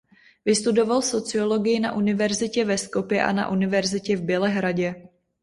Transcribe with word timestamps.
Vystudoval 0.45 1.01
sociologii 1.01 1.79
na 1.79 1.91
univerzitě 1.95 2.65
ve 2.65 2.77
Skopje 2.77 3.23
a 3.23 3.31
na 3.31 3.49
univerzitě 3.49 4.17
v 4.17 4.23
Bělehradě. 4.23 5.07